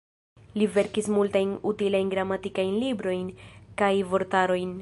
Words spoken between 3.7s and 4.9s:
kaj vortarojn.